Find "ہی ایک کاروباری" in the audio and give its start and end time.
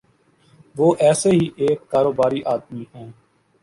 1.31-2.41